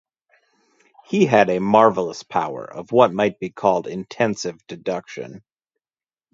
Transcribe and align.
He 1.07 1.27
had 1.27 1.51
a 1.51 1.59
marvellous 1.59 2.23
power 2.23 2.63
of 2.67 2.91
what 2.91 3.13
might 3.13 3.37
be 3.39 3.51
called 3.51 3.85
intensive 3.85 4.57
deduction'. 4.65 5.43